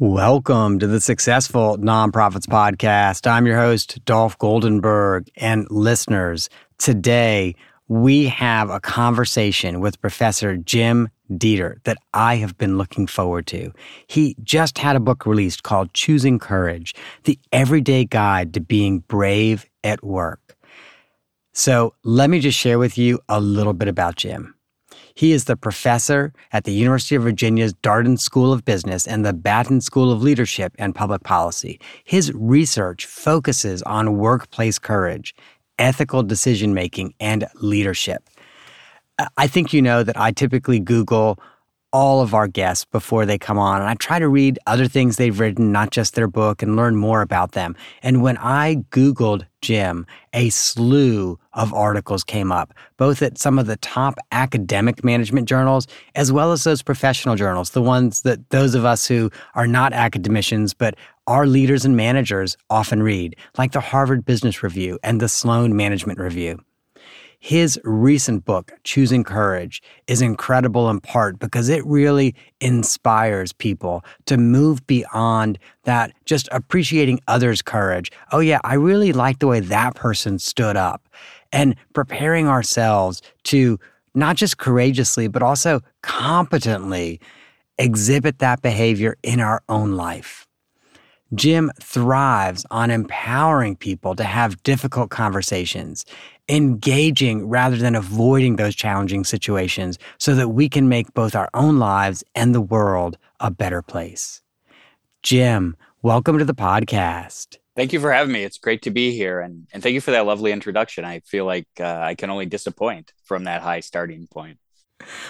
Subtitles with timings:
[0.00, 3.26] Welcome to the Successful Nonprofits Podcast.
[3.26, 6.48] I'm your host, Dolph Goldenberg, and listeners.
[6.78, 7.56] Today,
[7.88, 13.72] we have a conversation with Professor Jim Detert that I have been looking forward to.
[14.06, 16.94] He just had a book released called Choosing Courage
[17.24, 20.56] The Everyday Guide to Being Brave at Work.
[21.52, 24.54] So, let me just share with you a little bit about Jim.
[25.18, 29.32] He is the professor at the University of Virginia's Darden School of Business and the
[29.32, 31.80] Batten School of Leadership and Public Policy.
[32.04, 35.34] His research focuses on workplace courage,
[35.76, 38.30] ethical decision making, and leadership.
[39.36, 41.40] I think you know that I typically Google
[41.92, 43.80] all of our guests before they come on.
[43.80, 46.96] And I try to read other things they've written, not just their book, and learn
[46.96, 47.74] more about them.
[48.02, 53.66] And when I Googled Jim, a slew of articles came up, both at some of
[53.66, 58.74] the top academic management journals, as well as those professional journals, the ones that those
[58.74, 60.94] of us who are not academicians, but
[61.26, 66.18] our leaders and managers often read, like the Harvard Business Review and the Sloan Management
[66.18, 66.60] Review.
[67.40, 74.36] His recent book, Choosing Courage, is incredible in part because it really inspires people to
[74.36, 78.10] move beyond that just appreciating others' courage.
[78.32, 81.08] Oh, yeah, I really like the way that person stood up
[81.52, 83.78] and preparing ourselves to
[84.14, 87.20] not just courageously, but also competently
[87.78, 90.47] exhibit that behavior in our own life.
[91.34, 96.06] Jim thrives on empowering people to have difficult conversations,
[96.48, 101.78] engaging rather than avoiding those challenging situations so that we can make both our own
[101.78, 104.40] lives and the world a better place.
[105.22, 107.58] Jim, welcome to the podcast.
[107.76, 108.42] Thank you for having me.
[108.42, 109.40] It's great to be here.
[109.40, 111.04] And, and thank you for that lovely introduction.
[111.04, 114.58] I feel like uh, I can only disappoint from that high starting point.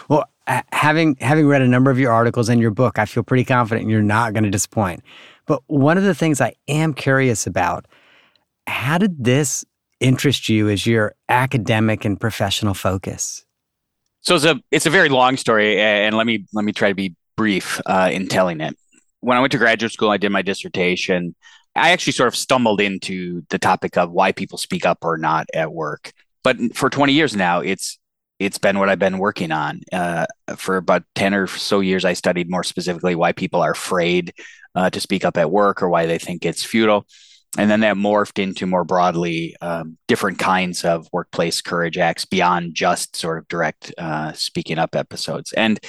[0.09, 0.31] Well,
[0.73, 3.91] having having read a number of your articles and your book, I feel pretty confident
[3.91, 5.03] you're not going to disappoint.
[5.49, 7.87] But one of the things I am curious about,
[8.67, 9.65] how did this
[9.99, 13.45] interest you as your academic and professional focus?
[14.21, 16.95] So it's a it's a very long story, and let me let me try to
[16.95, 18.77] be brief uh, in telling it.
[19.21, 21.35] When I went to graduate school, I did my dissertation.
[21.75, 25.47] I actually sort of stumbled into the topic of why people speak up or not
[25.55, 26.13] at work.
[26.43, 27.98] But for 20 years now, it's
[28.39, 29.81] it's been what I've been working on.
[29.93, 30.27] Uh,
[30.57, 34.33] for about 10 or so years, I studied more specifically why people are afraid
[34.75, 37.07] uh, to speak up at work or why they think it's futile.
[37.57, 42.75] And then that morphed into more broadly um, different kinds of workplace courage acts beyond
[42.75, 45.53] just sort of direct uh, speaking up episodes.
[45.55, 45.81] And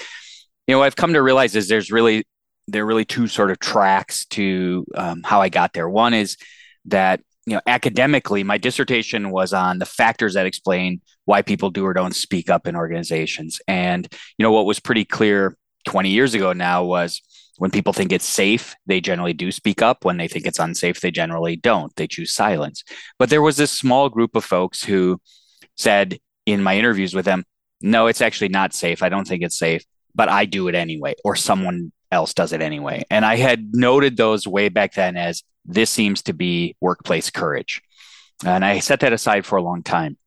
[0.68, 2.26] you know, I've come to realize is there's really
[2.68, 5.90] there are really two sort of tracks to um, how I got there.
[5.90, 6.38] One is
[6.86, 11.86] that you know academically, my dissertation was on the factors that explain why people do
[11.86, 13.60] or don't speak up in organizations.
[13.68, 17.22] And you know what was pretty clear 20 years ago now was
[17.58, 20.06] when people think it's safe, they generally do speak up.
[20.06, 21.94] When they think it's unsafe, they generally don't.
[21.96, 22.84] They choose silence.
[23.18, 25.20] But there was this small group of folks who
[25.76, 27.44] said in my interviews with them,
[27.81, 29.04] no, it's actually not safe.
[29.04, 29.84] I don't think it's safe,
[30.16, 33.04] but I do it anyway, or someone else does it anyway.
[33.10, 37.81] And I had noted those way back then as this seems to be workplace courage.
[38.46, 40.18] And I set that aside for a long time.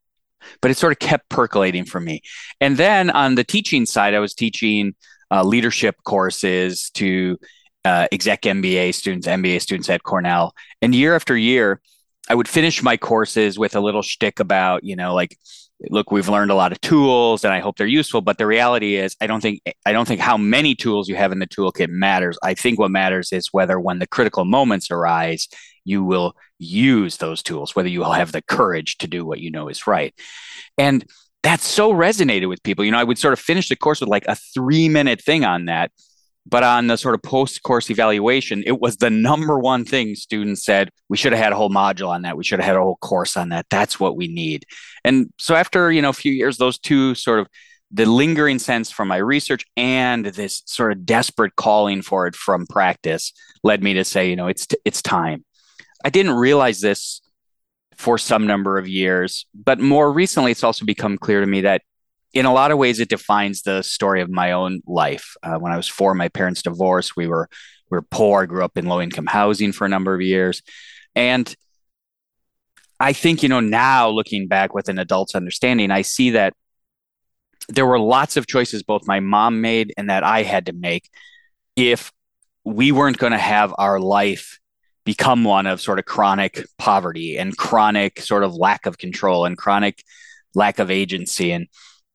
[0.61, 2.21] But it sort of kept percolating for me.
[2.59, 4.93] And then on the teaching side, I was teaching
[5.31, 7.37] uh, leadership courses to
[7.85, 10.53] uh, exec MBA students, MBA students at Cornell.
[10.81, 11.81] And year after year,
[12.29, 15.37] I would finish my courses with a little shtick about, you know, like,
[15.89, 18.21] look, we've learned a lot of tools and I hope they're useful.
[18.21, 21.31] But the reality is I don't think I don't think how many tools you have
[21.31, 22.37] in the toolkit matters.
[22.43, 25.47] I think what matters is whether when the critical moments arise,
[25.85, 29.51] you will use those tools, whether you will have the courage to do what you
[29.51, 30.13] know is right.
[30.77, 31.05] And
[31.43, 32.85] that so resonated with people.
[32.85, 35.43] You know, I would sort of finish the course with like a three minute thing
[35.43, 35.91] on that.
[36.45, 40.63] But on the sort of post course evaluation, it was the number one thing students
[40.63, 42.35] said, we should have had a whole module on that.
[42.35, 43.65] We should have had a whole course on that.
[43.69, 44.65] That's what we need.
[45.05, 47.47] And so after, you know, a few years, those two sort of
[47.91, 52.65] the lingering sense from my research and this sort of desperate calling for it from
[52.67, 53.31] practice
[53.63, 55.45] led me to say, you know, it's, it's time.
[56.03, 57.21] I didn't realize this
[57.95, 59.45] for some number of years.
[59.53, 61.83] But more recently, it's also become clear to me that
[62.33, 65.35] in a lot of ways, it defines the story of my own life.
[65.43, 67.15] Uh, when I was four, my parents divorced.
[67.15, 67.47] We were
[67.89, 68.43] we were poor.
[68.43, 70.61] I grew up in low income housing for a number of years,
[71.15, 71.53] and
[72.99, 76.53] I think you know now, looking back with an adult's understanding, I see that
[77.69, 81.09] there were lots of choices both my mom made and that I had to make
[81.75, 82.11] if
[82.65, 84.59] we weren't going to have our life
[85.05, 89.57] become one of sort of chronic poverty and chronic sort of lack of control and
[89.57, 90.03] chronic
[90.55, 91.51] lack of agency.
[91.51, 91.67] And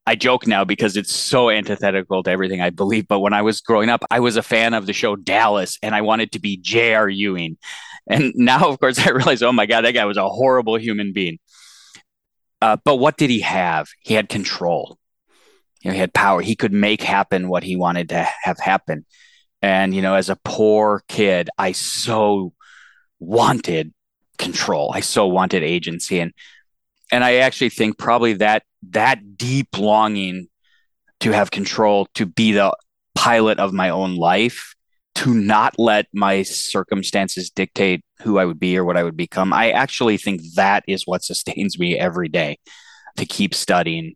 [0.08, 3.06] I joke now because it's so antithetical to everything I believe.
[3.06, 5.94] But when I was growing up, I was a fan of the show Dallas and
[5.94, 7.10] I wanted to be J.R.
[7.10, 7.58] Ewing.
[8.06, 11.12] And now, of course, I realize, oh my God, that guy was a horrible human
[11.12, 11.38] being.
[12.62, 13.88] Uh, but what did he have?
[14.00, 14.98] He had control.
[15.82, 16.40] You know, he had power.
[16.40, 19.04] He could make happen what he wanted to have happen.
[19.60, 22.54] And, you know, as a poor kid, I so
[23.20, 23.92] wanted
[24.38, 24.90] control.
[24.94, 26.18] I so wanted agency.
[26.18, 26.32] And
[27.10, 30.48] and I actually think probably that that deep longing
[31.20, 32.72] to have control, to be the
[33.14, 34.74] pilot of my own life,
[35.16, 39.52] to not let my circumstances dictate who I would be or what I would become.
[39.52, 42.58] I actually think that is what sustains me every day
[43.16, 44.14] to keep studying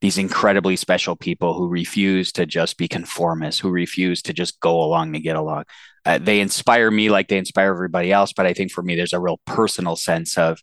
[0.00, 4.82] these incredibly special people who refuse to just be conformists, who refuse to just go
[4.82, 5.64] along to get along.
[6.04, 8.32] Uh, they inspire me like they inspire everybody else.
[8.32, 10.60] But I think for me, there's a real personal sense of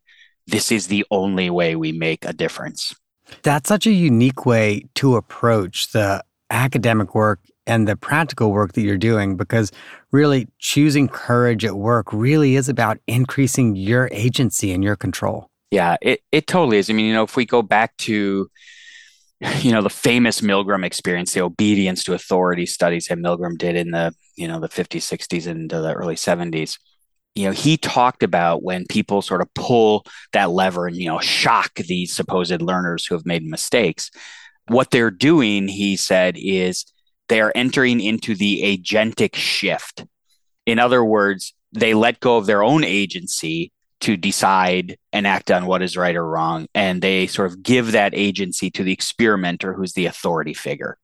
[0.48, 2.96] this is the only way we make a difference.
[3.44, 8.82] That's such a unique way to approach the academic work and the practical work that
[8.82, 9.72] you're doing because
[10.12, 15.50] really choosing courage at work really is about increasing your agency and your control.
[15.70, 16.90] Yeah, it, it totally is.
[16.90, 18.50] I mean, you know, if we go back to,
[19.60, 23.92] you know, the famous Milgram experience, the obedience to authority studies that Milgram did in
[23.92, 26.78] the, you know, the 50s, 60s, and the early 70s,
[27.36, 31.20] you know, he talked about when people sort of pull that lever and, you know,
[31.20, 34.12] shock these supposed learners who have made mistakes.
[34.68, 36.86] What they're doing, he said, is
[37.30, 40.06] they are entering into the agentic shift.
[40.66, 45.66] In other words, they let go of their own agency to decide and act on
[45.66, 46.68] what is right or wrong.
[46.76, 50.98] And they sort of give that agency to the experimenter who's the authority figure.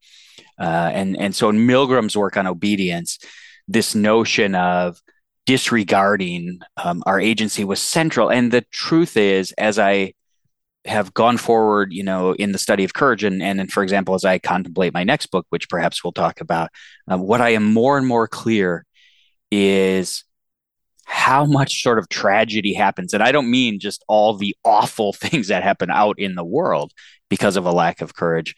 [0.59, 3.19] Uh, and, and so in Milgram's work on obedience,
[3.68, 5.00] this notion of
[5.47, 8.29] disregarding um, our agency was central.
[8.29, 10.13] And the truth is, as I
[10.85, 14.25] have gone forward, you know, in the study of courage, and and, for example, as
[14.25, 16.69] I contemplate my next book, which perhaps we'll talk about,
[17.11, 18.85] uh, what I am more and more clear
[19.49, 20.23] is
[21.05, 25.47] how much sort of tragedy happens, and I don't mean just all the awful things
[25.47, 26.91] that happen out in the world
[27.29, 28.55] because of a lack of courage,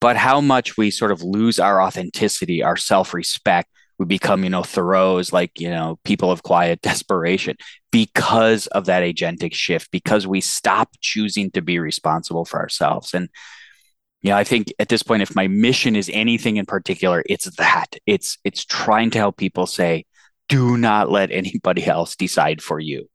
[0.00, 3.70] but how much we sort of lose our authenticity, our self respect,
[4.00, 7.56] we become, you know, Thoreau's like, you know, people of quiet desperation
[7.92, 13.12] because of that agentic shift, because we stop choosing to be responsible for ourselves.
[13.12, 13.28] And,
[14.22, 17.54] you know, I think at this point, if my mission is anything in particular, it's
[17.56, 17.88] that.
[18.06, 20.06] It's it's trying to help people say,
[20.48, 23.06] do not let anybody else decide for you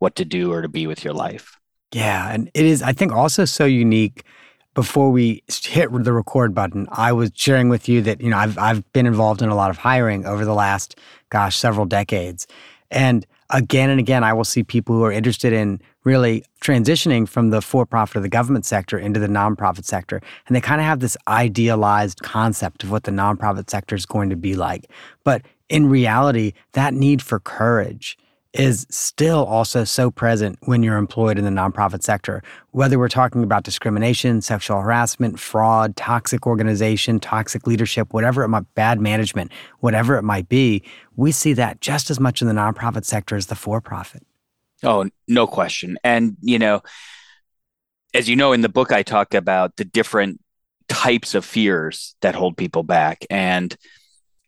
[0.00, 1.56] what to do or to be with your life.
[1.92, 2.28] Yeah.
[2.28, 4.24] And it is, I think, also so unique
[4.74, 8.58] before we hit the record button, I was sharing with you that you know I've
[8.58, 10.98] I've been involved in a lot of hiring over the last
[11.30, 12.46] gosh several decades,
[12.90, 17.48] and again and again I will see people who are interested in really transitioning from
[17.48, 21.00] the for-profit or the government sector into the nonprofit sector, and they kind of have
[21.00, 24.90] this idealized concept of what the nonprofit sector is going to be like,
[25.22, 28.18] but in reality, that need for courage
[28.54, 32.42] is still also so present when you're employed in the nonprofit sector.
[32.70, 38.72] Whether we're talking about discrimination, sexual harassment, fraud, toxic organization, toxic leadership, whatever it might
[38.74, 40.82] bad management, whatever it might be,
[41.16, 44.24] we see that just as much in the nonprofit sector as the for-profit.
[44.84, 45.98] Oh, no question.
[46.04, 46.82] And you know,
[48.14, 50.40] as you know in the book I talk about the different
[50.88, 53.76] types of fears that hold people back and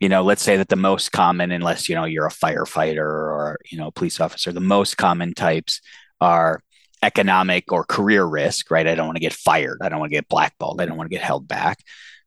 [0.01, 3.59] you know let's say that the most common unless you know you're a firefighter or
[3.71, 5.81] you know police officer the most common types
[6.21, 6.61] are
[7.03, 8.87] economic or career risk right?
[8.87, 9.79] I don't want to get fired.
[9.83, 10.81] I don't want to get blackballed.
[10.81, 11.79] I don't want to get held back.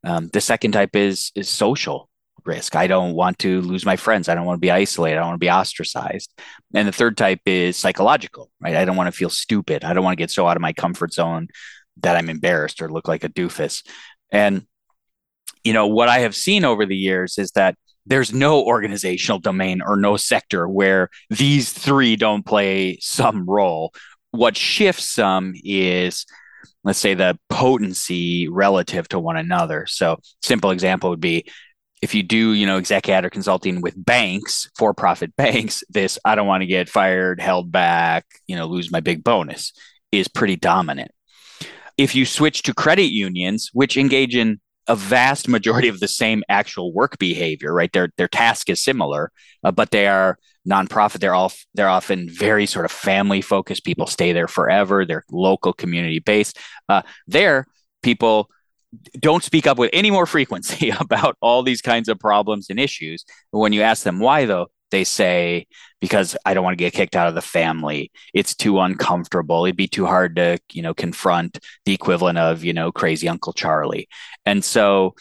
[0.04, 2.10] Um, the second type is is social
[2.46, 2.76] risk.
[2.76, 4.30] I don't want to lose my friends.
[4.30, 5.18] I don't want to be isolated.
[5.18, 6.34] I don't want to be ostracized.
[6.74, 8.76] And the third type is psychological right?
[8.76, 9.84] I don't want to feel stupid.
[9.84, 11.48] I don't want to get so out of my comfort zone
[12.02, 13.86] that i'm embarrassed or look like a doofus.
[14.32, 14.66] And
[15.64, 17.76] you know, what I have seen over the years is that
[18.06, 23.94] there's no organizational domain or no sector where these three don't play some role.
[24.32, 26.26] What shifts some is,
[26.84, 29.86] let's say, the potency relative to one another.
[29.88, 31.46] So, simple example would be
[32.02, 36.18] if you do, you know, exec ed or consulting with banks, for profit banks, this
[36.26, 39.74] I don't want to get fired, held back, you know, lose my big bonus
[40.12, 41.12] is pretty dominant.
[41.98, 46.44] If you switch to credit unions, which engage in a vast majority of the same
[46.50, 47.94] actual work behavior, right?
[47.94, 49.32] Their their task is similar,
[49.64, 51.20] uh, but they are nonprofit.
[51.20, 53.86] They're all they're often very sort of family focused.
[53.86, 55.06] People stay there forever.
[55.06, 56.58] They're local community based.
[56.90, 57.68] Uh, there,
[58.02, 58.50] people
[59.20, 63.24] don't speak up with any more frequency about all these kinds of problems and issues.
[63.52, 65.68] When you ask them why, though, They say,
[66.00, 68.12] because I don't want to get kicked out of the family.
[68.34, 69.66] It's too uncomfortable.
[69.66, 73.54] It'd be too hard to, you know, confront the equivalent of, you know, crazy Uncle
[73.54, 74.08] Charlie.
[74.46, 75.16] And so,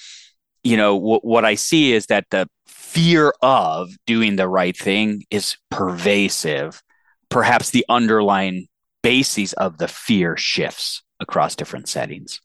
[0.62, 5.24] you know, w- what I see is that the fear of doing the right thing
[5.30, 6.82] is pervasive.
[7.28, 8.68] Perhaps the underlying
[9.02, 12.40] bases of the fear shifts across different settings.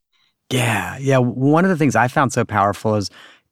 [0.49, 0.97] Yeah.
[0.97, 1.19] Yeah.
[1.19, 3.09] One of the things I found so powerful is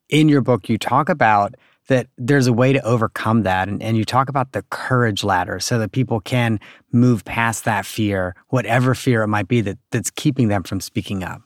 [0.10, 1.56] in your book, you talk about
[1.92, 3.68] that there's a way to overcome that.
[3.68, 6.58] And, and you talk about the courage ladder so that people can
[6.94, 11.22] move past that fear, whatever fear it might be that, that's keeping them from speaking
[11.22, 11.42] up.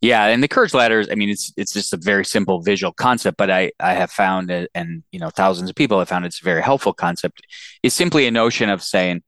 [0.00, 1.08] Yeah, and the courage ladders.
[1.12, 4.50] I mean, it's it's just a very simple visual concept, but I I have found
[4.50, 7.40] it, and you know, thousands of people have found it's a very helpful concept.
[7.84, 9.22] It's simply a notion of saying,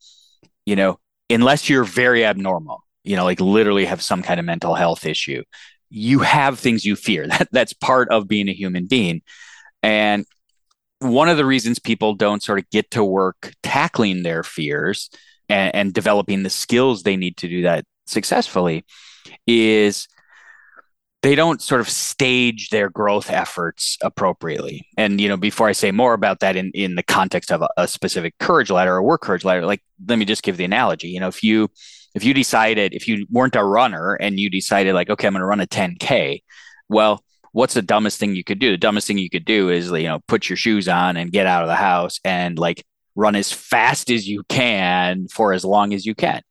[0.67, 0.99] you know,
[1.31, 5.45] unless you're very abnormal, you know, like literally have some kind of mental health issue,
[5.91, 7.29] you have things you fear.
[7.39, 9.23] That that's part of being a human being.
[9.85, 10.25] And
[11.01, 15.11] one of the reasons people don't sort of get to work tackling their fears
[15.51, 18.87] and, and developing the skills they need to do that successfully
[19.47, 20.09] is
[21.23, 24.87] they don't sort of stage their growth efforts appropriately.
[24.97, 27.69] And you know, before I say more about that in in the context of a,
[27.77, 31.09] a, specific courage ladder or work courage ladder, like let me just give the analogy.
[31.09, 31.69] You know, if you
[32.15, 35.41] if you decided if you weren't a runner and you decided like, okay, I'm going
[35.41, 36.43] to run a 10k,
[36.89, 37.24] well,
[37.55, 38.73] what's the dumbest thing you could do?
[38.73, 41.47] The dumbest thing you could do is, you know, put your shoes on and get
[41.47, 42.85] out of the house and like
[43.15, 46.43] run as fast as you can for as long as you can.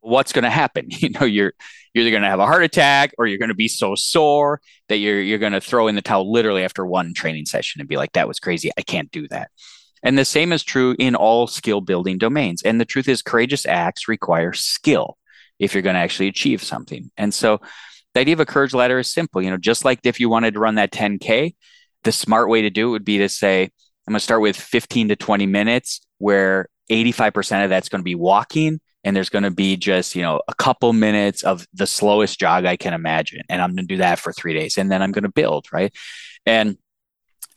[0.00, 0.88] What's going to happen?
[0.90, 1.52] You know, you're
[1.92, 4.60] you're either going to have a heart attack or you're going to be so sore
[4.88, 7.88] that you're you're going to throw in the towel literally after one training session and
[7.88, 8.70] be like, that was crazy.
[8.78, 9.50] I can't do that.
[10.04, 12.62] And the same is true in all skill building domains.
[12.62, 15.18] And the truth is, courageous acts require skill
[15.58, 17.10] if you're going to actually achieve something.
[17.16, 17.60] And so
[18.14, 19.42] the idea of a courage ladder is simple.
[19.42, 21.54] You know, just like if you wanted to run that 10K,
[22.04, 24.56] the smart way to do it would be to say, I'm going to start with
[24.56, 29.44] 15 to 20 minutes where 85% of that's going to be walking and there's going
[29.44, 33.40] to be just you know a couple minutes of the slowest jog i can imagine
[33.48, 35.66] and i'm going to do that for three days and then i'm going to build
[35.72, 35.94] right
[36.46, 36.76] and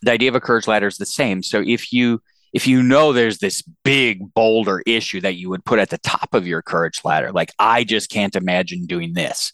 [0.02, 2.22] the idea of a courage ladder is the same so if you
[2.54, 6.34] if you know there's this big boulder issue that you would put at the top
[6.34, 9.52] of your courage ladder like i just can't imagine doing this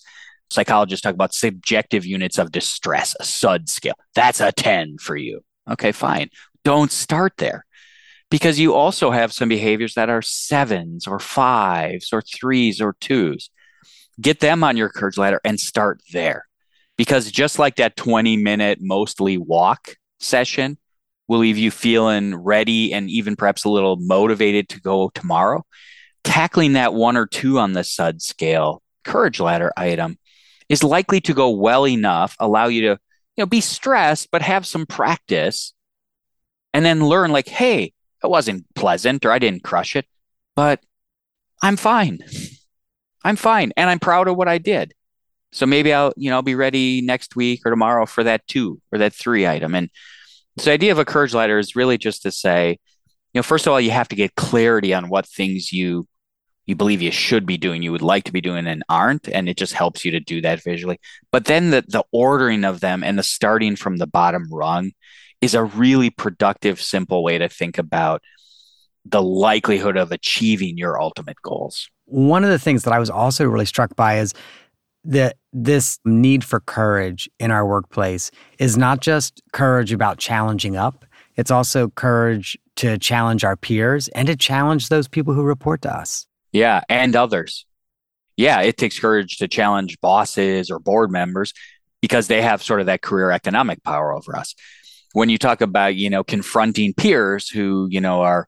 [0.53, 3.95] psychologists talk about subjective units of distress, a SUD scale.
[4.15, 5.43] That's a 10 for you.
[5.69, 6.29] Okay, fine.
[6.63, 7.65] Don't start there
[8.29, 13.49] because you also have some behaviors that are sevens or fives or threes or twos.
[14.19, 16.47] Get them on your courage ladder and start there.
[16.97, 20.77] Because just like that 20 minute mostly walk session
[21.27, 25.65] will leave you feeling ready and even perhaps a little motivated to go tomorrow,
[26.23, 30.17] tackling that one or two on the SUD scale courage ladder item
[30.69, 32.99] is likely to go well enough, allow you to,
[33.35, 35.73] you know, be stressed, but have some practice
[36.73, 37.93] and then learn like, hey,
[38.23, 40.05] it wasn't pleasant or I didn't crush it,
[40.55, 40.79] but
[41.61, 42.19] I'm fine.
[43.23, 43.71] I'm fine.
[43.77, 44.93] And I'm proud of what I did.
[45.51, 48.81] So maybe I'll, you know, I'll be ready next week or tomorrow for that two
[48.91, 49.75] or that three item.
[49.75, 49.89] And
[50.57, 52.79] so the idea of a courage ladder is really just to say,
[53.33, 56.07] you know, first of all, you have to get clarity on what things you
[56.65, 59.27] you believe you should be doing, you would like to be doing and aren't.
[59.27, 60.99] And it just helps you to do that visually.
[61.31, 64.91] But then the, the ordering of them and the starting from the bottom rung
[65.41, 68.21] is a really productive, simple way to think about
[69.05, 71.89] the likelihood of achieving your ultimate goals.
[72.05, 74.33] One of the things that I was also really struck by is
[75.03, 81.05] that this need for courage in our workplace is not just courage about challenging up,
[81.35, 85.93] it's also courage to challenge our peers and to challenge those people who report to
[85.93, 86.25] us.
[86.53, 87.65] Yeah, and others.
[88.37, 91.53] Yeah, it takes courage to challenge bosses or board members
[92.01, 94.55] because they have sort of that career economic power over us.
[95.13, 98.47] When you talk about, you know, confronting peers who, you know, are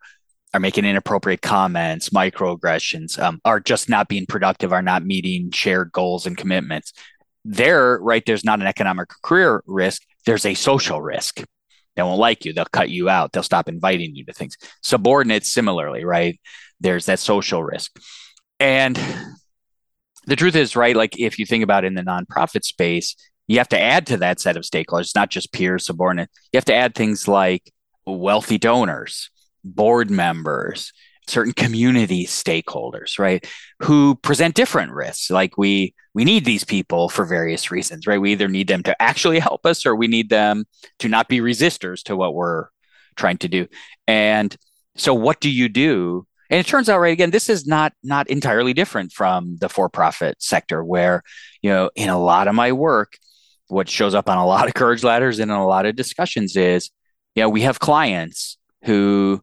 [0.54, 5.92] are making inappropriate comments, microaggressions, um, are just not being productive, are not meeting shared
[5.92, 6.94] goals and commitments.
[7.44, 10.04] There, right, there's not an economic career risk.
[10.26, 11.44] There's a social risk.
[11.96, 12.54] They won't like you.
[12.54, 13.34] They'll cut you out.
[13.34, 14.56] They'll stop inviting you to things.
[14.82, 16.40] Subordinates, similarly, right?
[16.80, 17.98] There's that social risk.
[18.60, 19.00] And
[20.26, 23.16] the truth is, right, like if you think about in the nonprofit space,
[23.48, 26.30] you have to add to that set of stakeholders, not just peers, subordinate.
[26.52, 27.72] You have to add things like
[28.06, 29.30] wealthy donors,
[29.64, 30.92] board members,
[31.28, 33.46] certain community stakeholders, right,
[33.84, 35.30] who present different risks.
[35.30, 38.22] Like we we need these people for various reasons, right?
[38.22, 40.66] We either need them to actually help us or we need them
[41.00, 42.68] to not be resistors to what we're
[43.16, 43.68] trying to do.
[44.08, 44.56] And
[44.96, 48.28] so what do you do and it turns out right again this is not not
[48.30, 51.24] entirely different from the for-profit sector where
[51.62, 53.18] you know in a lot of my work
[53.68, 56.56] what shows up on a lot of courage ladders and in a lot of discussions
[56.56, 56.92] is
[57.36, 59.42] you know we have clients who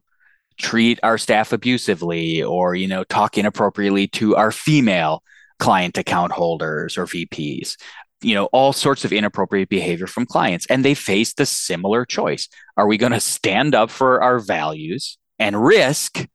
[0.57, 5.23] treat our staff abusively or you know talk inappropriately to our female
[5.59, 7.75] client account holders or VPs
[8.23, 10.65] you know all sorts of inappropriate behavior from clients.
[10.67, 12.47] And they face the similar choice.
[12.77, 16.25] Are we going to stand up for our values and risk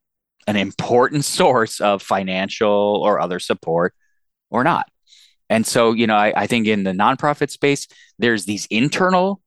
[0.48, 3.94] an important source of financial or other support
[4.50, 4.90] or not
[5.48, 7.86] and so you know I, I think in the nonprofit space
[8.18, 9.40] there's these internal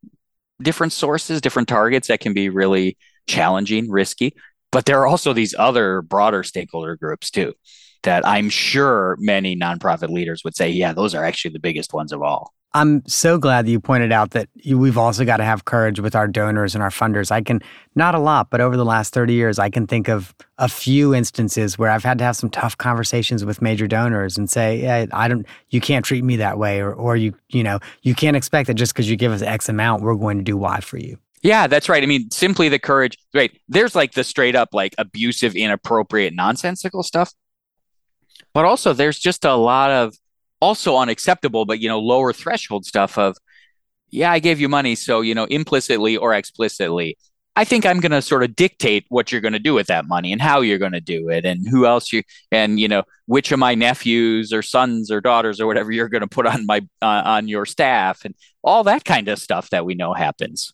[0.62, 4.34] different sources different targets that can be really challenging risky
[4.72, 7.54] but there are also these other broader stakeholder groups too
[8.04, 12.12] that I'm sure many nonprofit leaders would say, yeah, those are actually the biggest ones
[12.12, 12.54] of all.
[12.74, 16.16] I'm so glad that you pointed out that we've also got to have courage with
[16.16, 17.30] our donors and our funders.
[17.30, 17.62] I can,
[17.96, 21.14] not a lot, but over the last 30 years, I can think of a few
[21.14, 25.06] instances where I've had to have some tough conversations with major donors and say, yeah,
[25.12, 26.80] I don't, you can't treat me that way.
[26.80, 29.68] Or, or you, you know, you can't expect that just because you give us X
[29.68, 31.18] amount, we're going to do Y for you.
[31.42, 32.04] Yeah, that's right.
[32.04, 33.52] I mean, simply the courage, right?
[33.68, 37.34] There's like the straight up, like abusive, inappropriate, nonsensical stuff.
[38.54, 40.16] But also, there's just a lot of
[40.62, 43.38] also unacceptable, but, you know, lower threshold stuff of,
[44.10, 44.96] yeah, I gave you money.
[44.96, 47.18] So, you know, implicitly or explicitly,
[47.56, 50.08] I think I'm going to sort of dictate what you're going to do with that
[50.08, 53.04] money and how you're going to do it and who else you and you know
[53.26, 56.66] which of my nephews or sons or daughters or whatever you're going to put on
[56.66, 60.74] my uh, on your staff and all that kind of stuff that we know happens.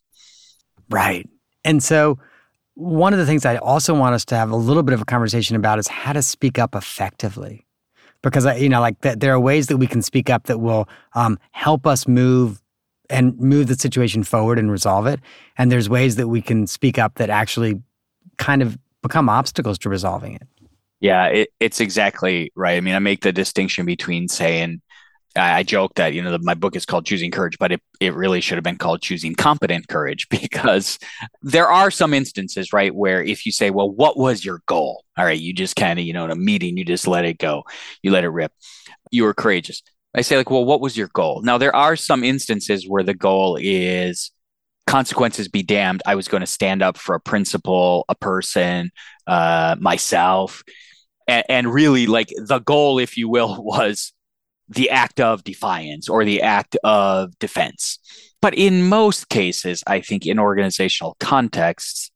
[0.89, 1.27] Right.
[1.65, 2.19] And so,
[2.75, 5.05] one of the things I also want us to have a little bit of a
[5.05, 7.66] conversation about is how to speak up effectively.
[8.21, 10.59] Because, I, you know, like th- there are ways that we can speak up that
[10.59, 12.61] will um, help us move
[13.09, 15.19] and move the situation forward and resolve it.
[15.57, 17.81] And there's ways that we can speak up that actually
[18.37, 20.47] kind of become obstacles to resolving it.
[20.99, 22.75] Yeah, it, it's exactly right.
[22.75, 24.81] I mean, I make the distinction between saying
[25.37, 28.13] I, joke that you know the, my book is called Choosing Courage, but it it
[28.13, 30.99] really should have been called Choosing Competent Courage because
[31.41, 35.25] there are some instances, right, where if you say, "Well, what was your goal?" All
[35.25, 37.63] right, you just kind of you know in a meeting you just let it go,
[38.01, 38.51] you let it rip.
[39.11, 39.81] You were courageous.
[40.15, 43.13] I say like, "Well, what was your goal?" Now there are some instances where the
[43.13, 44.31] goal is
[44.87, 46.01] consequences be damned.
[46.05, 48.89] I was going to stand up for a principle, a person,
[49.27, 50.63] uh, myself.
[51.27, 54.13] And, and really, like the goal, if you will, was
[54.69, 57.99] the act of defiance or the act of defense.
[58.41, 62.11] But in most cases, I think in organizational contexts,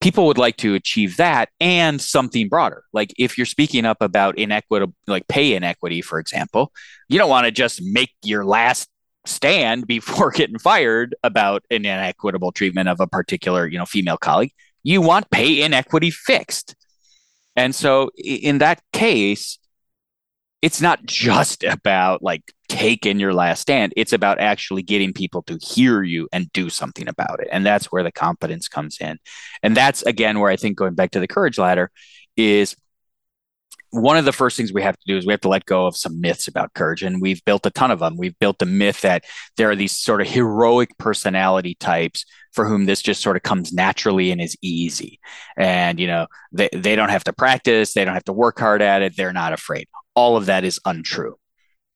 [0.00, 2.84] people would like to achieve that and something broader.
[2.92, 6.72] Like if you're speaking up about inequitable, like pay inequity, for example,
[7.08, 8.88] you don't want to just make your last
[9.26, 14.52] stand before getting fired about an inequitable treatment of a particular, you know, female colleague.
[14.82, 16.74] You want pay inequity fixed.
[17.54, 19.58] And so in that case,
[20.62, 23.92] it's not just about like taking your last stand.
[23.96, 27.48] It's about actually getting people to hear you and do something about it.
[27.50, 29.18] And that's where the competence comes in.
[29.62, 31.90] And that's again where I think going back to the courage ladder
[32.36, 32.76] is
[33.92, 35.86] one of the first things we have to do is we have to let go
[35.86, 38.66] of some myths about courage and we've built a ton of them we've built the
[38.66, 39.24] myth that
[39.56, 43.72] there are these sort of heroic personality types for whom this just sort of comes
[43.72, 45.18] naturally and is easy
[45.56, 48.80] and you know they, they don't have to practice they don't have to work hard
[48.80, 49.88] at it they're not afraid
[50.20, 51.38] all of that is untrue.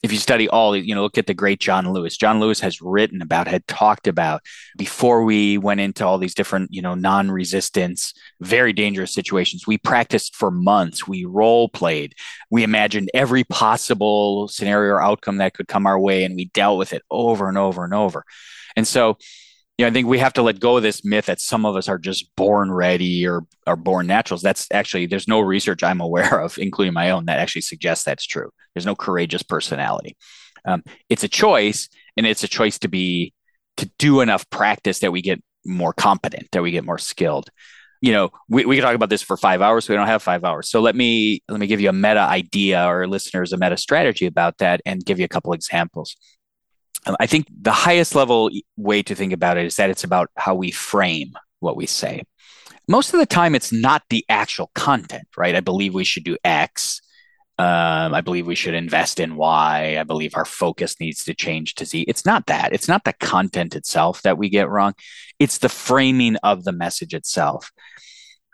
[0.02, 2.16] If you study all, you know, look at the great John Lewis.
[2.16, 4.40] John Lewis has written about, had talked about
[4.78, 9.66] before we went into all these different, you know, non resistance, very dangerous situations.
[9.66, 11.06] We practiced for months.
[11.06, 12.14] We role played.
[12.50, 16.78] We imagined every possible scenario or outcome that could come our way, and we dealt
[16.78, 18.24] with it over and over and over.
[18.74, 19.18] And so,
[19.76, 21.74] you know, I think we have to let go of this myth that some of
[21.74, 24.42] us are just born ready or are born naturals.
[24.42, 28.26] That's actually there's no research I'm aware of, including my own, that actually suggests that's
[28.26, 28.50] true.
[28.74, 30.16] There's no courageous personality.
[30.64, 33.32] Um, it's a choice, and it's a choice to be
[33.76, 37.50] to do enough practice that we get more competent, that we get more skilled.
[38.00, 39.88] You know, we, we can talk about this for five hours.
[39.88, 40.70] We don't have five hours.
[40.70, 44.26] So let me let me give you a meta idea or listeners a meta strategy
[44.26, 46.14] about that, and give you a couple examples.
[47.06, 50.30] Um, I think the highest level way to think about it is that it's about
[50.36, 52.22] how we frame what we say.
[52.88, 55.54] Most of the time, it's not the actual content, right?
[55.54, 57.00] I believe we should do X.
[57.56, 59.96] Um, I believe we should invest in Y.
[59.98, 62.02] I believe our focus needs to change to Z.
[62.08, 62.72] It's not that.
[62.72, 64.94] It's not the content itself that we get wrong.
[65.38, 67.70] It's the framing of the message itself.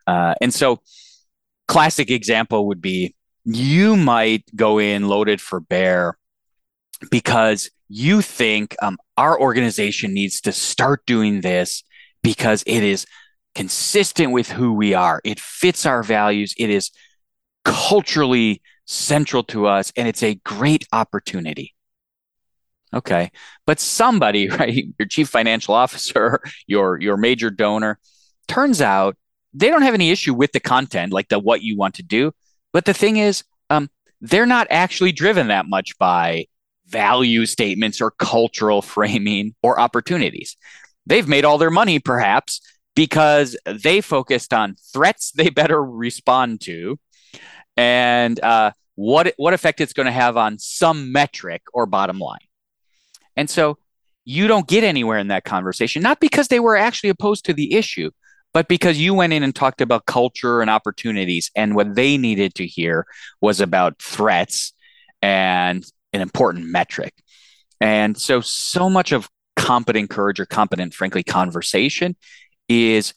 [0.07, 0.81] Uh, and so,
[1.67, 6.19] classic example would be you might go in loaded for bear
[7.11, 11.83] because you think um, our organization needs to start doing this
[12.23, 13.05] because it is
[13.57, 15.21] consistent with who we are.
[15.25, 16.55] It fits our values.
[16.57, 16.93] It is
[17.65, 21.75] culturally central to us, and it's a great opportunity.
[22.95, 23.33] Okay.
[23.67, 27.99] But somebody, right, your chief financial officer, your your major donor,
[28.47, 29.17] turns out
[29.53, 32.31] they don't have any issue with the content, like the what you want to do.
[32.73, 36.47] But the thing is, um, they're not actually driven that much by
[36.91, 40.57] value statements or cultural framing or opportunities.
[41.07, 42.61] They've made all their money, perhaps,
[42.95, 46.99] because they focused on threats they better respond to
[47.77, 52.39] and uh, what, what effect it's going to have on some metric or bottom line.
[53.37, 53.79] And so
[54.25, 57.75] you don't get anywhere in that conversation, not because they were actually opposed to the
[57.75, 58.11] issue,
[58.53, 61.51] but because you went in and talked about culture and opportunities.
[61.57, 63.07] And what they needed to hear
[63.41, 64.73] was about threats
[65.23, 67.15] and an important metric.
[67.81, 72.17] And so, so much of competent courage or competent, frankly, conversation
[72.69, 73.15] is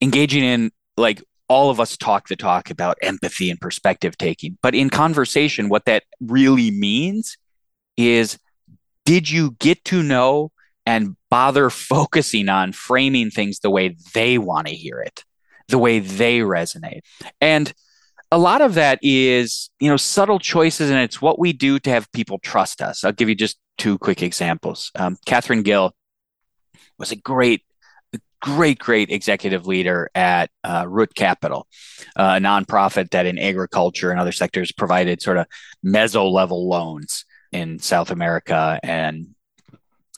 [0.00, 4.56] engaging in like all of us talk the talk about empathy and perspective taking.
[4.62, 7.36] But in conversation, what that really means
[7.96, 8.38] is
[9.04, 10.52] did you get to know
[10.86, 15.24] and bother focusing on framing things the way they want to hear it,
[15.68, 17.00] the way they resonate?
[17.40, 17.72] And
[18.32, 21.90] a lot of that is, you know, subtle choices, and it's what we do to
[21.90, 23.04] have people trust us.
[23.04, 24.90] I'll give you just two quick examples.
[24.94, 25.92] Um, Catherine Gill
[26.98, 27.64] was a great
[28.40, 31.66] great, great executive leader at uh, Root Capital,
[32.16, 35.46] uh, a nonprofit that in agriculture and other sectors provided sort of
[35.84, 39.34] meso level loans in South America and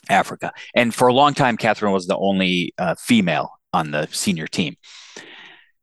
[0.09, 0.53] Africa.
[0.73, 4.77] And for a long time, Catherine was the only uh, female on the senior team.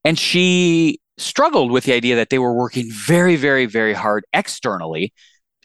[0.04, 5.12] And she struggled with the idea that they were working very, very, very hard externally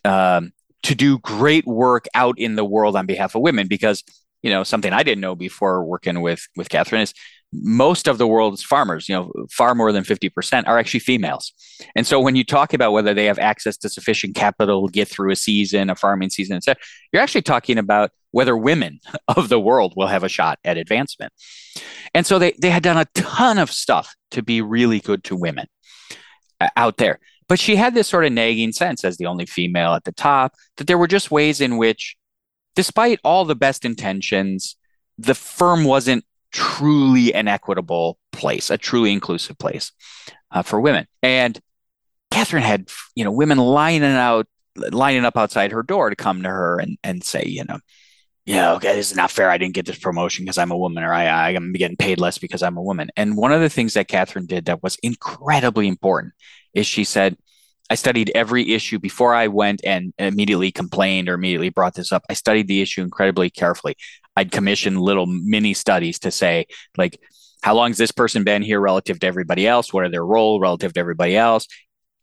[0.03, 0.51] um,
[0.83, 4.03] to do great work out in the world on behalf of women because
[4.43, 7.13] you know something I didn't know before working with with Catherine is
[7.51, 11.53] most of the world's farmers, you know, far more than 50% are actually females.
[11.95, 15.07] And so when you talk about whether they have access to sufficient capital to get
[15.07, 16.79] through a season, a farming season, etc.,
[17.11, 21.31] you're actually talking about whether women of the world will have a shot at advancement.
[22.13, 25.35] And so they, they had done a ton of stuff to be really good to
[25.35, 25.67] women
[26.59, 27.19] uh, out there.
[27.47, 30.55] But she had this sort of nagging sense as the only female at the top
[30.77, 32.15] that there were just ways in which
[32.75, 34.75] despite all the best intentions,
[35.17, 36.25] the firm wasn't
[36.55, 39.91] truly an equitable place, a truly inclusive place
[40.51, 41.05] uh, for women.
[41.21, 41.59] And
[42.31, 46.49] Catherine had, you know, women lining out, lining up outside her door to come to
[46.49, 47.79] her and, and say, you know,
[48.45, 49.49] yeah, okay, this is not fair.
[49.49, 52.37] I didn't get this promotion because I'm a woman, or I, I'm getting paid less
[52.37, 53.09] because I'm a woman.
[53.17, 56.33] And one of the things that Catherine did that was incredibly important
[56.73, 57.35] is she said,
[57.89, 62.23] I studied every issue before I went and immediately complained or immediately brought this up.
[62.29, 63.97] I studied the issue incredibly carefully.
[64.35, 66.67] I'd commission little mini studies to say,
[66.97, 67.19] like,
[67.61, 69.91] how long has this person been here relative to everybody else?
[69.91, 71.67] What are their role relative to everybody else?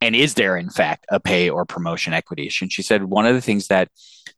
[0.01, 2.65] And is there, in fact, a pay or promotion equity issue?
[2.65, 3.89] And she said one of the things that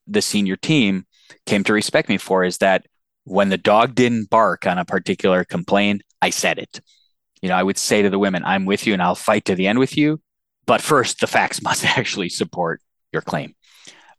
[0.06, 1.06] the senior team
[1.46, 2.86] came to respect me for is that
[3.24, 6.80] when the dog didn't bark on a particular complaint, I said it.
[7.42, 9.54] You know, I would say to the women, I'm with you and I'll fight to
[9.54, 10.20] the end with you.
[10.66, 12.80] But first, the facts must actually support
[13.12, 13.54] your claim.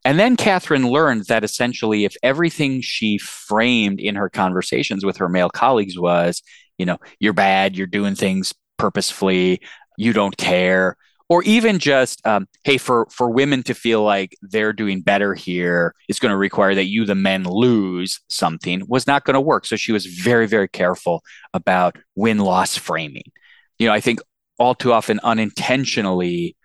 [0.05, 5.27] And then Catherine learned that essentially, if everything she framed in her conversations with her
[5.27, 6.43] male colleagues was,
[6.77, 9.61] you know, you're bad, you're doing things purposefully,
[9.97, 10.95] you don't care,
[11.27, 15.95] or even just, um, hey, for for women to feel like they're doing better here
[16.07, 19.65] is going to require that you, the men, lose something, was not going to work.
[19.65, 23.31] So she was very, very careful about win loss framing.
[23.79, 24.19] You know, I think
[24.59, 26.55] all too often unintentionally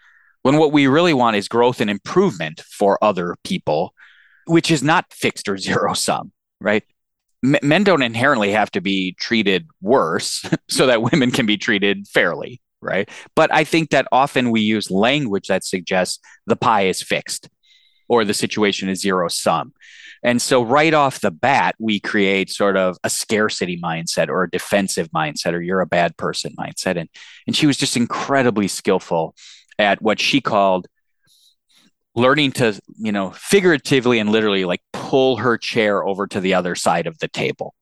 [0.42, 3.94] when what we really want is growth and improvement for other people,
[4.46, 6.84] which is not fixed or zero sum, right?
[7.42, 12.60] Men don't inherently have to be treated worse so that women can be treated fairly,
[12.82, 13.08] right?
[13.34, 17.48] But I think that often we use language that suggests the pie is fixed
[18.08, 19.72] or the situation is zero sum.
[20.22, 24.50] And so, right off the bat, we create sort of a scarcity mindset or a
[24.50, 26.98] defensive mindset or you're a bad person mindset.
[26.98, 27.08] And,
[27.46, 29.34] and she was just incredibly skillful
[29.80, 30.86] at what she called
[32.14, 36.74] learning to, you know, figuratively and literally like pull her chair over to the other
[36.74, 37.74] side of the table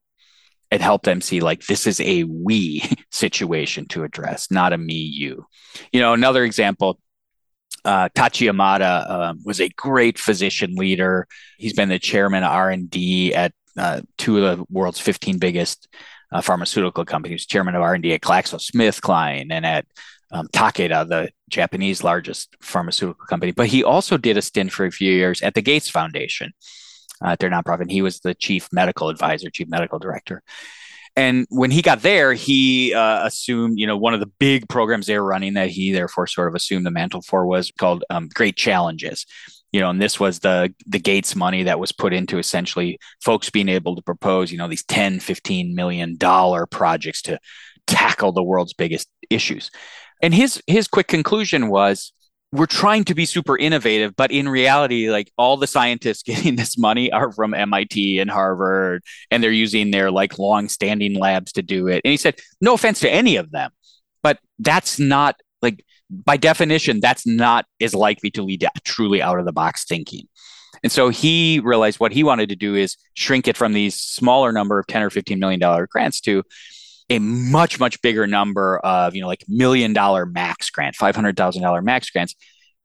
[0.70, 4.94] It helped them see like this is a we situation to address, not a me,
[4.94, 5.46] you.
[5.92, 7.00] You know, another example
[7.84, 11.26] uh, Tachi Yamada um, was a great physician leader.
[11.58, 15.88] He's been the chairman of R&D at uh, two of the world's 15 biggest
[16.32, 19.86] uh, pharmaceutical companies, chairman of R&D at GlaxoSmithKline and at
[20.30, 23.52] um, Takeda, the Japanese largest pharmaceutical company.
[23.52, 26.52] But he also did a stint for a few years at the Gates Foundation,
[27.22, 27.90] uh, their nonprofit.
[27.90, 30.42] He was the chief medical advisor, chief medical director
[31.18, 35.06] and when he got there, he uh, assumed, you know, one of the big programs
[35.06, 38.28] they were running that he therefore sort of assumed the mantle for was called um,
[38.32, 39.26] Great Challenges.
[39.72, 43.50] You know, and this was the the Gates money that was put into essentially folks
[43.50, 47.40] being able to propose, you know, these 10, 15 million dollar projects to
[47.88, 49.72] tackle the world's biggest issues.
[50.22, 52.12] And his his quick conclusion was
[52.50, 56.78] we're trying to be super innovative, but in reality, like all the scientists getting this
[56.78, 61.88] money are from MIT and Harvard, and they're using their like long-standing labs to do
[61.88, 62.00] it.
[62.04, 63.70] And he said, no offense to any of them,
[64.22, 69.38] but that's not like by definition, that's not as likely to lead to truly out
[69.38, 70.26] of the box thinking.
[70.82, 74.52] And so he realized what he wanted to do is shrink it from these smaller
[74.52, 76.44] number of 10 or 15 million dollar grants to
[77.10, 82.10] a much much bigger number of you know like million dollar max grant $500000 max
[82.10, 82.34] grants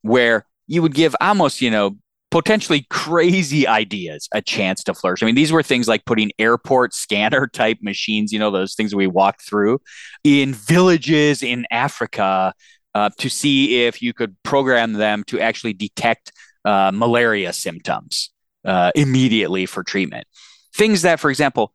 [0.02, 1.98] where you would give almost you know
[2.32, 5.22] potentially crazy ideas a chance to flourish.
[5.22, 8.96] I mean these were things like putting airport scanner type machines you know those things
[8.96, 9.82] we walked through
[10.24, 12.54] in villages in africa
[12.96, 16.32] uh, to see if you could program them to actually detect
[16.66, 18.32] uh, malaria symptoms
[18.66, 20.28] uh, immediately for treatment.
[20.76, 21.74] Things that for example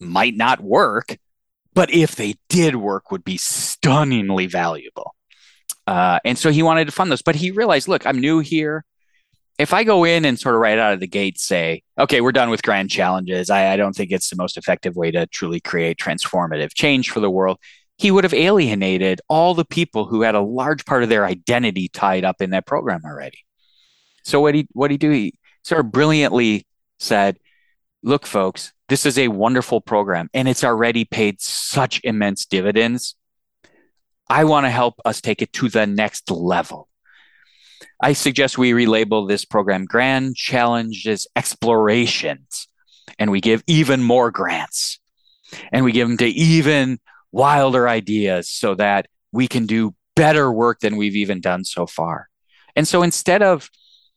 [0.00, 1.16] might not work
[1.78, 5.14] but if they did work would be stunningly valuable.
[5.86, 8.84] Uh, and so he wanted to fund those but he realized look i'm new here.
[9.60, 12.32] If i go in and sort of right out of the gate say okay we're
[12.32, 15.60] done with grand challenges I, I don't think it's the most effective way to truly
[15.60, 17.58] create transformative change for the world
[17.96, 21.88] he would have alienated all the people who had a large part of their identity
[21.88, 23.38] tied up in that program already.
[24.24, 26.66] So what he what he do he sort of brilliantly
[26.98, 27.38] said
[28.02, 33.14] look folks this is a wonderful program and it's already paid such immense dividends.
[34.28, 36.88] I want to help us take it to the next level.
[38.02, 42.68] I suggest we relabel this program Grand Challenges Explorations
[43.18, 45.00] and we give even more grants
[45.72, 46.98] and we give them to even
[47.32, 52.28] wilder ideas so that we can do better work than we've even done so far.
[52.74, 53.70] And so instead of,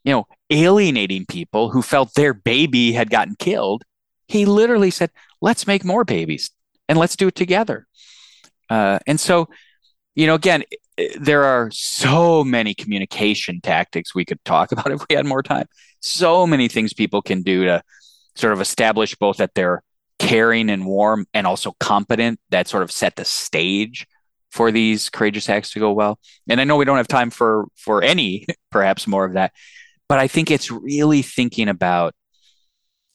[0.04, 3.84] you know, alienating people who felt their baby had gotten killed,
[4.32, 6.52] he literally said, let's make more babies
[6.88, 7.88] and let's do it together.
[8.70, 9.50] Uh, and so,
[10.16, 10.64] you know, again,
[11.20, 15.66] there are so many communication tactics we could talk about if we had more time.
[16.00, 17.84] So many things people can do to
[18.36, 19.84] sort of establish both that they're
[20.18, 24.08] caring and warm and also competent that sort of set the stage
[24.52, 26.20] for these courageous acts to go well.
[26.48, 29.52] And I know we don't have time for for any perhaps more of that,
[30.08, 32.14] but I think it's really thinking about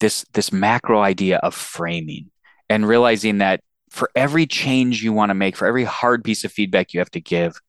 [0.01, 2.31] this this macro idea of framing
[2.69, 6.53] and realizing that for every change you want to make for every hard piece of
[6.53, 7.61] feedback you have to give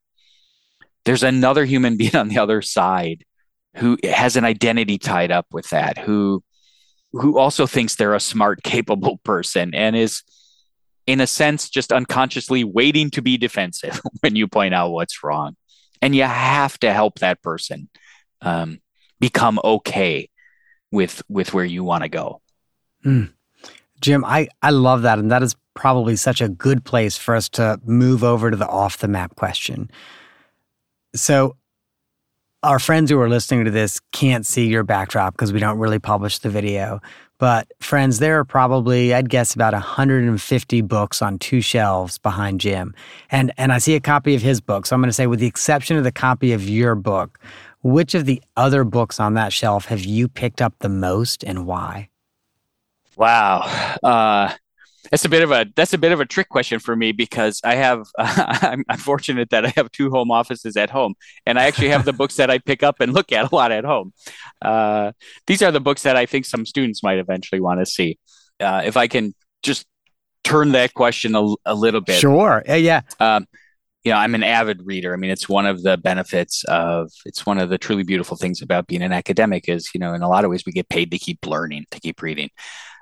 [1.05, 3.23] there's another human being on the other side
[3.75, 6.43] who has an identity tied up with that who
[7.13, 10.23] who also thinks they're a smart capable person and is
[11.05, 15.55] in a sense just unconsciously waiting to be defensive when you point out what's wrong.
[16.01, 17.89] And you have to help that person
[18.41, 18.79] um,
[19.19, 20.29] become okay
[20.91, 22.41] with with where you want to go.
[23.05, 23.31] Mm.
[24.01, 25.19] Jim, I, I love that.
[25.19, 28.67] And that is probably such a good place for us to move over to the
[28.67, 29.89] off the map question.
[31.15, 31.55] So,
[32.63, 35.99] our friends who are listening to this can't see your backdrop because we don't really
[35.99, 36.99] publish the video.
[37.39, 42.95] But, friends, there are probably, I'd guess, about 150 books on two shelves behind Jim.
[43.29, 44.85] And, and I see a copy of his book.
[44.85, 47.39] So, I'm going to say, with the exception of the copy of your book,
[47.81, 51.65] which of the other books on that shelf have you picked up the most and
[51.65, 52.09] why?
[53.15, 53.59] Wow.
[54.03, 54.53] Uh,
[55.09, 57.61] that's a bit of a that's a bit of a trick question for me because
[57.63, 61.57] I have uh, I'm, I'm, fortunate that I have two home offices at home and
[61.57, 63.85] I actually have the books that I pick up and look at a lot at
[63.85, 64.13] home.
[64.61, 65.13] Uh,
[65.45, 68.19] these are the books that I think some students might eventually want to see.
[68.59, 69.85] Uh, if I can just
[70.43, 72.19] turn that question a, a little bit.
[72.19, 72.63] Sure.
[72.67, 73.01] Yeah.
[73.19, 73.47] Um,
[74.07, 75.13] you know, I'm an avid reader.
[75.13, 78.61] I mean, it's one of the benefits of it's one of the truly beautiful things
[78.61, 81.11] about being an academic is, you know, in a lot of ways we get paid
[81.11, 82.49] to keep learning, to keep reading.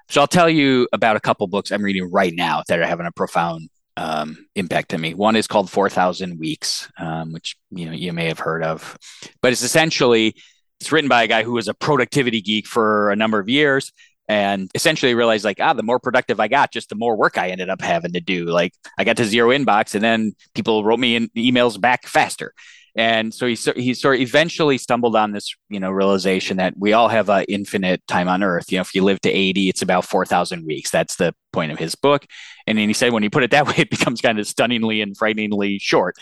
[0.09, 3.05] So I'll tell you about a couple books I'm reading right now that are having
[3.05, 5.13] a profound um, impact on me.
[5.13, 8.97] One is called 4,000 Weeks, um, which you know you may have heard of,
[9.43, 10.33] but it's essentially
[10.79, 13.91] it's written by a guy who was a productivity geek for a number of years,
[14.27, 17.49] and essentially realized like ah the more productive i got just the more work i
[17.49, 18.45] ended up having to do.
[18.45, 22.53] Like i got to zero inbox and then people wrote me in emails back faster.
[22.97, 26.93] And so he, he sort of eventually stumbled on this you know realization that we
[26.93, 28.71] all have an infinite time on earth.
[28.71, 30.91] You know if you live to 80 it's about 4000 weeks.
[30.91, 32.25] That's the point of his book.
[32.67, 35.01] And then he said when you put it that way it becomes kind of stunningly
[35.01, 36.15] and frighteningly short.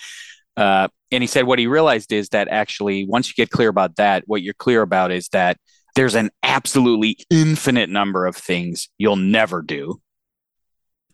[0.55, 3.95] Uh, and he said what he realized is that actually once you get clear about
[3.95, 5.57] that what you're clear about is that
[5.95, 10.01] there's an absolutely infinite number of things you'll never do.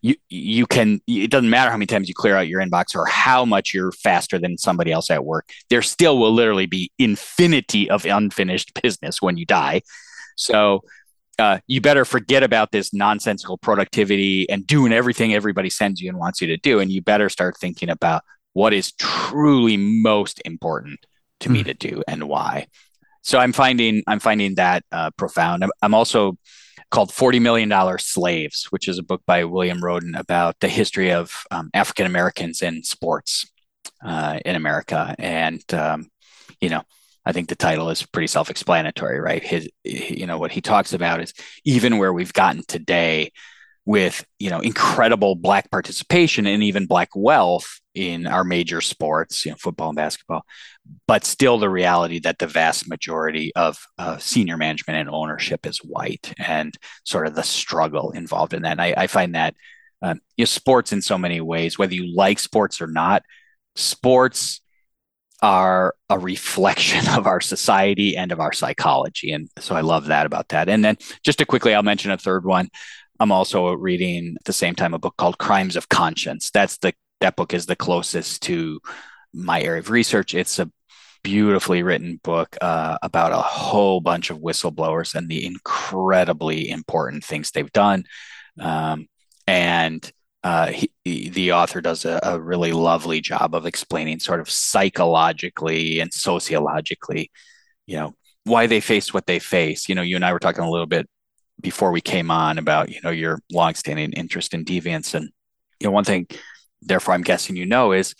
[0.01, 3.05] You you can it doesn't matter how many times you clear out your inbox or
[3.05, 5.49] how much you're faster than somebody else at work.
[5.69, 9.81] There still will literally be infinity of unfinished business when you die.
[10.37, 10.83] So
[11.37, 16.17] uh, you better forget about this nonsensical productivity and doing everything everybody sends you and
[16.17, 16.79] wants you to do.
[16.79, 21.05] And you better start thinking about what is truly most important
[21.41, 21.53] to mm.
[21.53, 21.67] me hmm.
[21.67, 22.67] to do and why.
[23.21, 25.63] So I'm finding I'm finding that uh, profound.
[25.63, 26.37] I'm, I'm also
[26.91, 31.43] called $40 Million Slaves, which is a book by William Rhoden about the history of
[31.51, 33.45] um, African Americans in sports
[34.03, 35.15] uh, in America.
[35.19, 36.09] And, um,
[36.59, 36.81] you know,
[37.25, 39.43] I think the title is pretty self explanatory, right?
[39.43, 43.31] His, you know, what he talks about is even where we've gotten today
[43.85, 49.51] with, you know, incredible Black participation and even Black wealth in our major sports, you
[49.51, 50.45] know, football and basketball,
[51.07, 55.79] but still the reality that the vast majority of uh, senior management and ownership is
[55.79, 58.73] white and sort of the struggle involved in that.
[58.73, 59.55] And I, I find that
[60.01, 63.23] um, you know, sports in so many ways, whether you like sports or not,
[63.75, 64.61] sports
[65.41, 69.31] are a reflection of our society and of our psychology.
[69.31, 70.69] And so I love that about that.
[70.69, 72.69] And then just to quickly, I'll mention a third one.
[73.19, 76.51] I'm also reading at the same time a book called Crimes of Conscience.
[76.51, 78.79] That's the that book is the closest to
[79.33, 80.33] my area of research.
[80.33, 80.71] It's a
[81.21, 87.51] beautifully written book uh, about a whole bunch of whistleblowers and the incredibly important things
[87.51, 88.05] they've done.
[88.59, 89.07] Um,
[89.47, 90.09] and
[90.43, 95.99] uh, he, the author does a, a, really lovely job of explaining sort of psychologically
[95.99, 97.29] and sociologically,
[97.85, 98.13] you know,
[98.45, 99.89] why they face what they face.
[99.89, 101.09] You know, you and I were talking a little bit
[101.59, 105.13] before we came on about, you know, your longstanding interest in deviance.
[105.13, 105.29] And,
[105.79, 106.27] you know, one thing
[106.81, 108.15] therefore I'm guessing you know is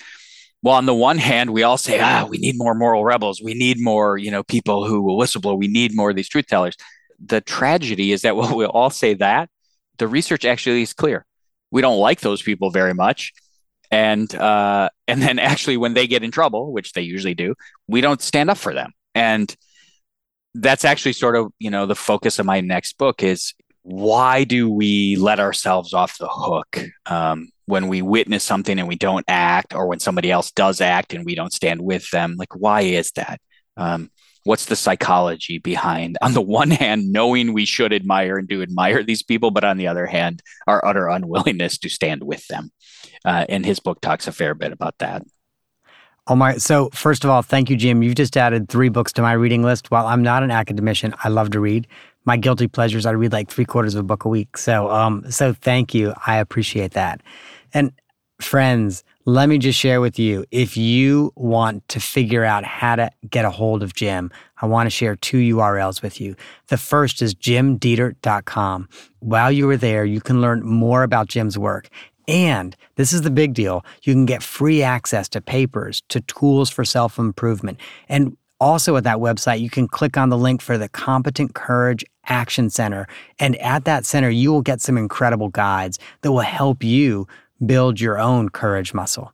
[0.62, 3.42] well, on the one hand, we all say, ah, we need more moral rebels.
[3.42, 5.58] We need more, you know, people who will whistleblow.
[5.58, 6.76] We need more of these truth tellers.
[7.24, 9.50] The tragedy is that while we all say that,
[9.98, 11.26] the research actually is clear.
[11.72, 13.32] We don't like those people very much.
[13.92, 17.56] And uh, and then actually when they get in trouble, which they usually do,
[17.88, 18.92] we don't stand up for them.
[19.16, 19.56] And
[20.56, 24.70] that's actually sort of, you know, the focus of my next book is why do
[24.70, 29.74] we let ourselves off the hook um, when we witness something and we don't act,
[29.74, 32.36] or when somebody else does act and we don't stand with them.
[32.38, 33.40] Like, why is that?
[33.78, 34.10] Um,
[34.44, 39.04] what's the psychology behind, on the one hand, knowing we should admire and do admire
[39.04, 42.72] these people, but on the other hand, our utter unwillingness to stand with them?
[43.24, 45.24] Uh, and his book talks a fair bit about that.
[46.30, 46.58] Oh my!
[46.58, 48.04] So first of all, thank you, Jim.
[48.04, 49.90] You've just added three books to my reading list.
[49.90, 51.88] While I'm not an academician, I love to read.
[52.24, 54.56] My guilty pleasures: I read like three quarters of a book a week.
[54.56, 56.14] So, um, so thank you.
[56.28, 57.22] I appreciate that.
[57.74, 57.92] And
[58.40, 63.10] friends, let me just share with you if you want to figure out how to
[63.30, 66.36] get a hold of Jim, I want to share two URLs with you.
[66.68, 68.88] The first is jimdetert.com.
[69.20, 71.90] While you are there, you can learn more about Jim's work.
[72.30, 76.70] And this is the big deal you can get free access to papers, to tools
[76.70, 77.80] for self improvement.
[78.08, 82.06] And also at that website, you can click on the link for the Competent Courage
[82.26, 83.08] Action Center.
[83.40, 87.28] And at that center, you will get some incredible guides that will help you
[87.66, 89.34] build your own courage muscle.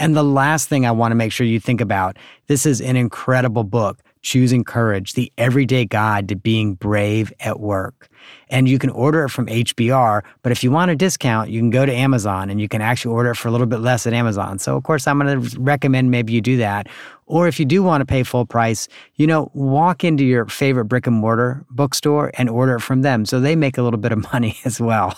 [0.04, 2.98] And the last thing I want to make sure you think about this is an
[2.98, 8.10] incredible book Choosing Courage, the everyday guide to being brave at work.
[8.50, 11.70] And you can order it from HBR, but if you want a discount, you can
[11.70, 14.12] go to Amazon and you can actually order it for a little bit less at
[14.12, 14.60] Amazon.
[14.60, 16.90] So, of course, I'm going to recommend maybe you do that.
[17.26, 20.86] Or if you do want to pay full price, you know, walk into your favorite
[20.86, 23.24] brick and mortar bookstore and order it from them.
[23.26, 25.18] So they make a little bit of money as well.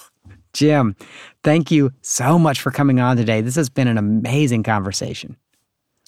[0.55, 0.95] Jim,
[1.43, 3.41] thank you so much for coming on today.
[3.41, 5.37] This has been an amazing conversation.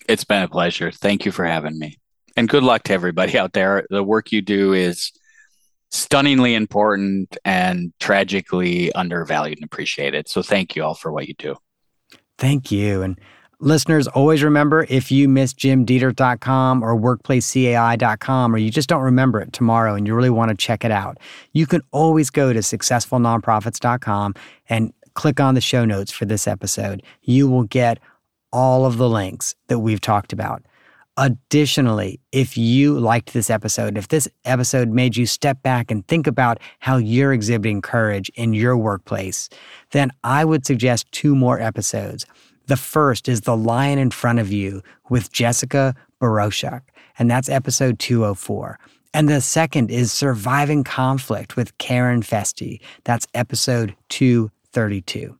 [0.09, 0.89] It's been a pleasure.
[0.89, 1.99] Thank you for having me
[2.37, 3.85] and good luck to everybody out there.
[3.89, 5.11] The work you do is
[5.89, 10.29] stunningly important and tragically undervalued and appreciated.
[10.29, 11.55] So thank you all for what you do.
[12.37, 13.01] Thank you.
[13.01, 13.19] And
[13.59, 19.53] listeners, always remember if you miss jimdetert.com or workplacecai.com or you just don't remember it
[19.53, 21.17] tomorrow and you really want to check it out,
[21.53, 24.35] you can always go to successfulnonprofits.com
[24.69, 27.01] and click on the show notes for this episode.
[27.23, 27.99] You will get
[28.53, 30.63] all of the links that we've talked about.
[31.19, 36.27] Additionally, if you liked this episode, if this episode made you step back and think
[36.27, 39.49] about how you're exhibiting courage in your workplace,
[39.91, 42.27] then I would suggest two more episodes.
[42.67, 46.81] The first is The Lion in Front of You with Jessica Baroshuk,
[47.17, 48.77] and that's episode 204.
[49.13, 52.81] And the second is Surviving Conflict with Karen Festi.
[53.05, 55.39] That's episode 232.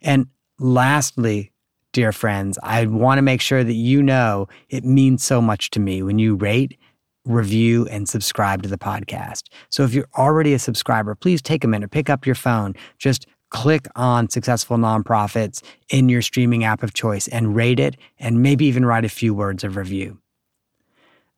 [0.00, 0.26] And
[0.58, 1.52] lastly,
[1.92, 5.80] dear friends, I want to make sure that you know it means so much to
[5.80, 6.78] me when you rate,
[7.26, 9.44] review, and subscribe to the podcast.
[9.68, 13.26] So if you're already a subscriber, please take a minute, pick up your phone, just
[13.50, 18.66] click on Successful Nonprofits in your streaming app of choice and rate it, and maybe
[18.66, 20.18] even write a few words of review.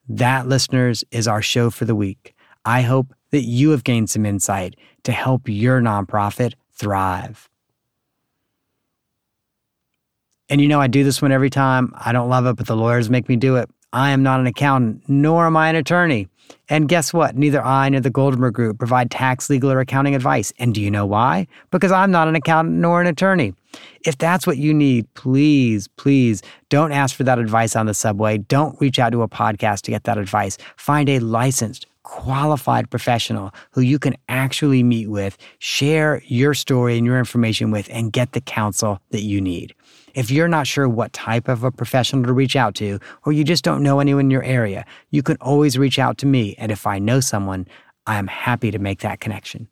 [0.08, 2.34] That, listeners, is our show for the week.
[2.64, 7.48] I hope that you have gained some insight to help your nonprofit thrive.
[10.48, 11.92] And you know, I do this one every time.
[11.96, 13.70] I don't love it, but the lawyers make me do it.
[13.92, 16.28] I am not an accountant, nor am I an attorney.
[16.68, 17.36] And guess what?
[17.36, 20.52] Neither I nor the Goldenberg Group provide tax, legal, or accounting advice.
[20.58, 21.46] And do you know why?
[21.70, 23.54] Because I'm not an accountant nor an attorney.
[24.04, 28.38] If that's what you need, please, please don't ask for that advice on the subway.
[28.38, 30.56] Don't reach out to a podcast to get that advice.
[30.76, 37.06] Find a licensed, qualified professional who you can actually meet with, share your story and
[37.06, 39.74] your information with, and get the counsel that you need.
[40.14, 43.44] If you're not sure what type of a professional to reach out to, or you
[43.44, 46.54] just don't know anyone in your area, you can always reach out to me.
[46.58, 47.66] And if I know someone,
[48.06, 49.68] I am happy to make that connection.